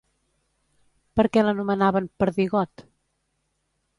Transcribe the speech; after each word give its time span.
Per 1.19 1.25
què 1.35 1.43
l'anomenaven 1.47 2.09
"Perdigot"? 2.23 2.87